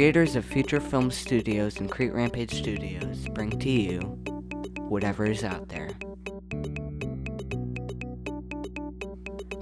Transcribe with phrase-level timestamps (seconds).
[0.00, 4.00] creators of Future Film Studios and Crete Rampage Studios bring to you
[4.88, 5.90] whatever is out there.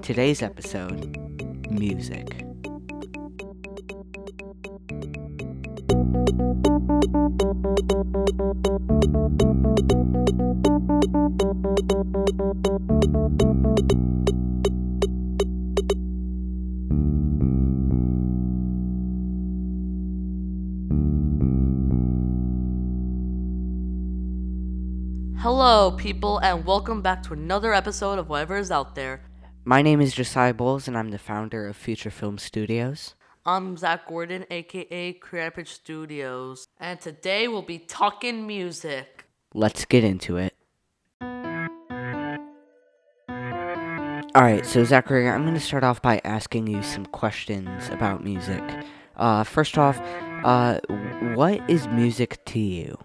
[0.01, 1.17] Today's episode
[1.73, 2.45] music.
[25.51, 29.23] Hello, people, and welcome back to another episode of Whatever is Out There.
[29.65, 33.15] My name is Josiah Bowles, and I'm the founder of Future Film Studios.
[33.47, 39.25] I'm Zach Gordon, aka Creative Studios, and today we'll be talking music.
[39.55, 40.55] Let's get into it.
[44.37, 48.63] Alright, so Zachary, I'm going to start off by asking you some questions about music.
[49.17, 49.99] Uh, first off,
[50.45, 50.79] uh,
[51.35, 52.99] what is music to you?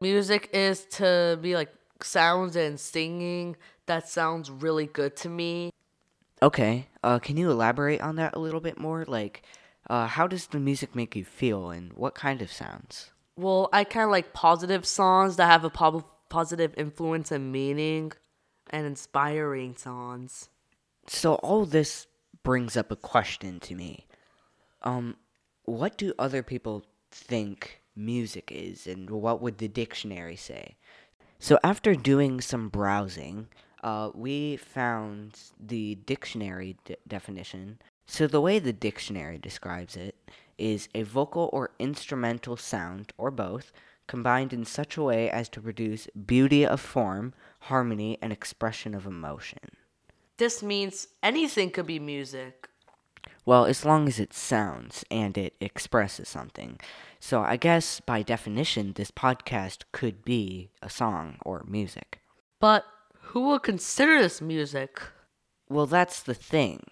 [0.00, 3.56] Music is to be like sounds and singing.
[3.86, 5.70] That sounds really good to me.
[6.42, 9.04] Okay, uh, can you elaborate on that a little bit more?
[9.06, 9.42] Like,
[9.90, 13.10] uh, how does the music make you feel, and what kind of sounds?
[13.36, 18.12] Well, I kind of like positive songs that have a po- positive influence and meaning,
[18.70, 20.48] and inspiring songs.
[21.08, 22.06] So all this
[22.42, 24.06] brings up a question to me.
[24.82, 25.16] Um,
[25.64, 30.76] what do other people think music is, and what would the dictionary say?
[31.38, 33.48] So after doing some browsing,
[33.82, 37.78] uh, we found the dictionary de- definition.
[38.06, 40.16] So the way the dictionary describes it
[40.58, 43.72] is a vocal or instrumental sound, or both,
[44.06, 49.06] combined in such a way as to produce beauty of form, harmony, and expression of
[49.06, 49.76] emotion.
[50.36, 52.69] This means anything could be music.
[53.46, 56.78] Well, as long as it sounds and it expresses something.
[57.18, 62.20] So I guess by definition, this podcast could be a song or music.
[62.60, 62.84] But
[63.20, 65.00] who will consider this music?
[65.68, 66.84] Well, that's the thing.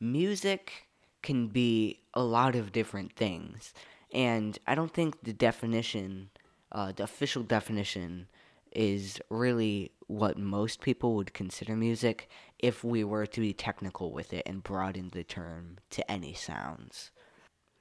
[0.00, 0.86] Music
[1.22, 3.72] can be a lot of different things.
[4.12, 6.30] And I don't think the definition,
[6.70, 8.28] uh, the official definition,
[8.72, 12.28] is really what most people would consider music
[12.58, 17.10] if we were to be technical with it and broaden the term to any sounds.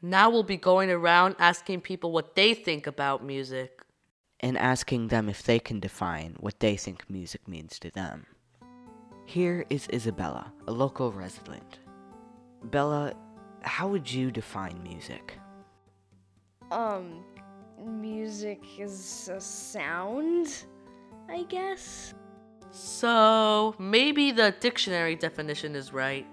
[0.01, 3.81] Now we'll be going around asking people what they think about music.
[4.41, 8.25] and asking them if they can define what they think music means to them.
[9.25, 11.79] Here is Isabella, a local resident.
[12.65, 13.13] Bella,
[13.61, 15.39] how would you define music?
[16.69, 17.23] Um,
[17.83, 20.65] music is a sound,
[21.29, 22.13] I guess.
[22.95, 26.25] So maybe the dictionary definition is right.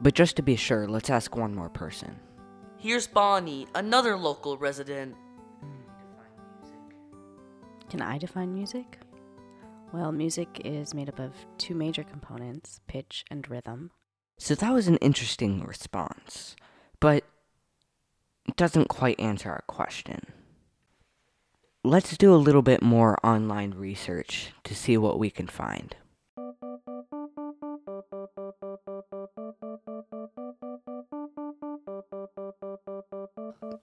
[0.00, 2.16] But just to be sure, let's ask one more person.
[2.78, 5.14] Here's Bonnie, another local resident.
[7.88, 8.98] Can I define music?
[9.92, 13.92] Well, music is made up of two major components pitch and rhythm.
[14.38, 16.56] So that was an interesting response,
[16.98, 17.22] but
[18.48, 20.26] it doesn't quite answer our question.
[21.86, 25.94] Let's do a little bit more online research to see what we can find.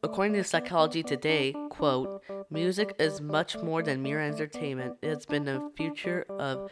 [0.03, 4.97] According to Psychology Today, quote, music is much more than mere entertainment.
[5.01, 6.69] It's been the future of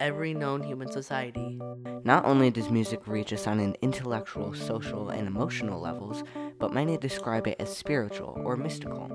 [0.00, 1.58] every known human society.
[2.04, 6.22] Not only does music reach us on an intellectual, social, and emotional levels,
[6.58, 9.10] but many describe it as spiritual or mystical.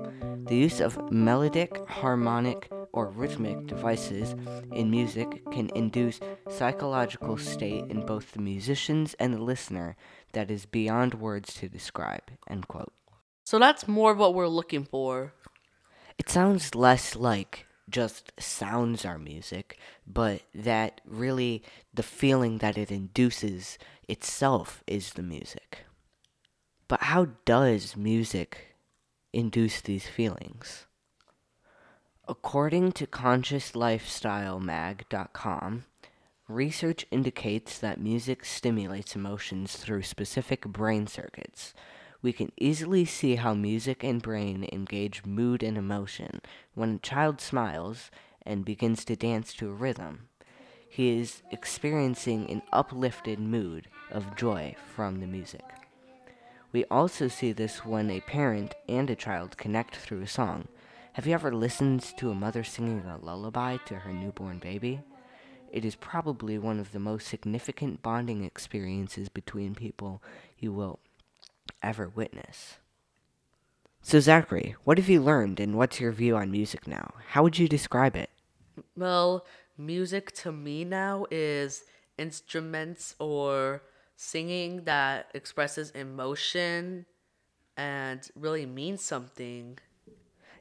[0.46, 4.34] The use of melodic, harmonic, or rhythmic devices
[4.72, 9.96] in music can induce psychological state in both the musicians and the listener
[10.32, 12.22] that is beyond words to describe.
[12.48, 12.92] End quote.
[13.44, 15.32] So that's more of what we're looking for.
[16.18, 21.62] It sounds less like just sounds are music, but that really
[21.92, 23.78] the feeling that it induces
[24.08, 25.84] itself is the music.
[26.90, 28.74] But how does music
[29.32, 30.86] induce these feelings?
[32.26, 35.84] According to ConsciousLifestyleMag.com,
[36.48, 41.74] research indicates that music stimulates emotions through specific brain circuits.
[42.22, 46.40] We can easily see how music and brain engage mood and emotion.
[46.74, 48.10] When a child smiles
[48.42, 50.28] and begins to dance to a rhythm,
[50.88, 55.62] he is experiencing an uplifted mood of joy from the music.
[56.72, 60.68] We also see this when a parent and a child connect through a song.
[61.14, 65.00] Have you ever listened to a mother singing a lullaby to her newborn baby?
[65.72, 70.22] It is probably one of the most significant bonding experiences between people
[70.58, 71.00] you will
[71.82, 72.78] ever witness.
[74.02, 77.14] So, Zachary, what have you learned and what's your view on music now?
[77.28, 78.30] How would you describe it?
[78.96, 79.44] Well,
[79.76, 81.82] music to me now is
[82.16, 83.82] instruments or
[84.20, 87.06] singing that expresses emotion
[87.76, 89.78] and really means something.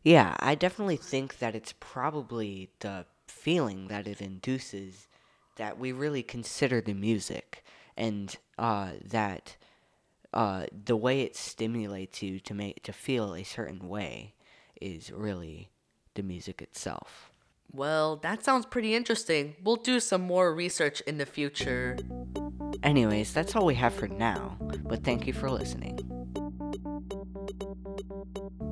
[0.01, 5.07] Yeah, I definitely think that it's probably the feeling that it induces
[5.57, 7.65] that we really consider the music
[7.97, 9.57] and uh, that
[10.33, 14.35] uh, the way it stimulates you to make to feel a certain way
[14.79, 15.69] is really
[16.13, 17.33] the music itself.
[17.73, 19.57] Well, that sounds pretty interesting.
[19.63, 21.97] We'll do some more research in the future.
[22.81, 25.99] Anyways, that's all we have for now, but thank you for listening.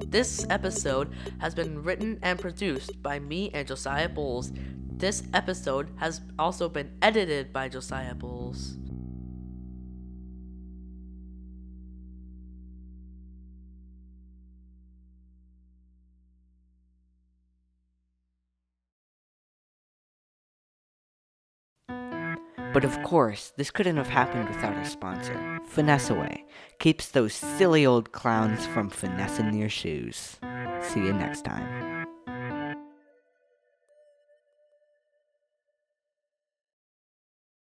[0.07, 4.51] This episode has been written and produced by me and Josiah Bowles.
[4.89, 8.77] This episode has also been edited by Josiah Bowles.
[22.77, 26.45] But of course, this couldn't have happened without our sponsor, Finesse Away.
[26.77, 30.37] Keeps those silly old clowns from finessing your shoes.
[30.81, 32.05] See you next time.